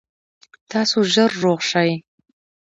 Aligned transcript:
تاسو 0.71 0.97
ژر 1.13 1.31
روغ 1.43 1.59
شئ 1.69 1.91